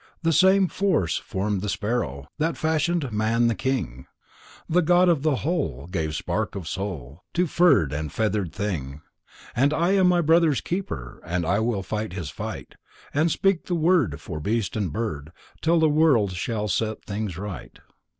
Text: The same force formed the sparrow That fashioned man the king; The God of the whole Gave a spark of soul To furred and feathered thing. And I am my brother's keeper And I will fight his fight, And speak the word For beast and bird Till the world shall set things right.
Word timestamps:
The 0.23 0.33
same 0.33 0.67
force 0.67 1.17
formed 1.19 1.61
the 1.61 1.69
sparrow 1.69 2.27
That 2.39 2.57
fashioned 2.57 3.11
man 3.11 3.45
the 3.45 3.53
king; 3.53 4.07
The 4.67 4.81
God 4.81 5.09
of 5.09 5.21
the 5.21 5.35
whole 5.45 5.85
Gave 5.85 6.09
a 6.09 6.13
spark 6.13 6.55
of 6.55 6.67
soul 6.67 7.21
To 7.35 7.45
furred 7.45 7.93
and 7.93 8.11
feathered 8.11 8.51
thing. 8.51 9.01
And 9.55 9.75
I 9.75 9.91
am 9.91 10.07
my 10.07 10.21
brother's 10.21 10.59
keeper 10.59 11.21
And 11.23 11.45
I 11.45 11.59
will 11.59 11.83
fight 11.83 12.13
his 12.13 12.31
fight, 12.31 12.73
And 13.13 13.29
speak 13.29 13.65
the 13.67 13.75
word 13.75 14.19
For 14.19 14.39
beast 14.39 14.75
and 14.75 14.91
bird 14.91 15.31
Till 15.61 15.79
the 15.79 15.87
world 15.87 16.31
shall 16.31 16.67
set 16.67 17.03
things 17.03 17.37
right. 17.37 17.77